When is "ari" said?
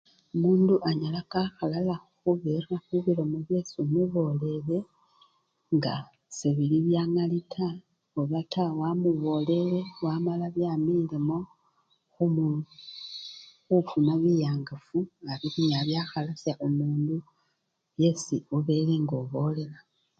15.31-15.47